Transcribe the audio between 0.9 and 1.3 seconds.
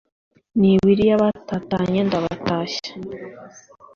y